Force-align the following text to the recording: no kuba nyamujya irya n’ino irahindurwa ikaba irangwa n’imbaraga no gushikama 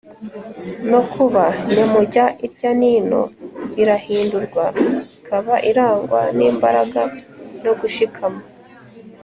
no 0.91 1.01
kuba 1.13 1.43
nyamujya 1.75 2.25
irya 2.45 2.71
n’ino 2.79 3.21
irahindurwa 3.81 4.65
ikaba 5.17 5.53
irangwa 5.69 6.21
n’imbaraga 6.37 7.01
no 7.63 7.73
gushikama 7.79 8.41